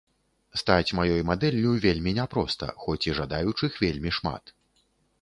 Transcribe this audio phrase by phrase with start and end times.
[0.61, 4.43] Стаць маёй мадэллю вельмі няпроста, хоць і жадаючых вельмі шмат.